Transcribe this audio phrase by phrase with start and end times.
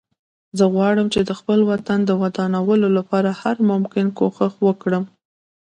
[0.57, 5.03] زه غواړم چې د خپل وطن د ودانولو لپاره هر ممکن کوښښ وکړم